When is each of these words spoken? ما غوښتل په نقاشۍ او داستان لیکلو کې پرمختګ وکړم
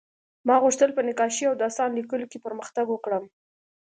ما 0.47 0.55
غوښتل 0.63 0.89
په 0.93 1.01
نقاشۍ 1.07 1.43
او 1.47 1.55
داستان 1.63 1.89
لیکلو 1.99 2.25
کې 2.31 2.43
پرمختګ 2.45 2.85
وکړم 2.91 3.23